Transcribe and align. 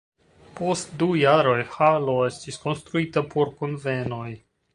Post 0.59 0.95
du 1.03 1.07
jaroj 1.23 1.57
halo 1.73 2.15
estis 2.31 2.59
konstruita 2.65 3.25
por 3.35 3.53
kunvenoj. 3.61 4.27